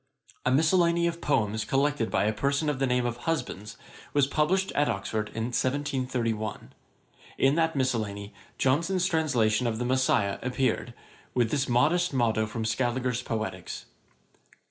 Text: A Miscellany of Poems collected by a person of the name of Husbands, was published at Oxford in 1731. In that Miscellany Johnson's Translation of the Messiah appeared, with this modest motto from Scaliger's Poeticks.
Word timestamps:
A 0.47 0.51
Miscellany 0.51 1.05
of 1.05 1.21
Poems 1.21 1.63
collected 1.63 2.09
by 2.09 2.23
a 2.23 2.33
person 2.33 2.69
of 2.71 2.79
the 2.79 2.87
name 2.87 3.05
of 3.05 3.17
Husbands, 3.17 3.77
was 4.13 4.25
published 4.25 4.71
at 4.71 4.89
Oxford 4.89 5.27
in 5.35 5.53
1731. 5.53 6.73
In 7.37 7.53
that 7.53 7.75
Miscellany 7.75 8.33
Johnson's 8.57 9.05
Translation 9.05 9.67
of 9.67 9.77
the 9.77 9.85
Messiah 9.85 10.39
appeared, 10.41 10.95
with 11.35 11.51
this 11.51 11.69
modest 11.69 12.13
motto 12.15 12.47
from 12.47 12.65
Scaliger's 12.65 13.21
Poeticks. 13.21 13.85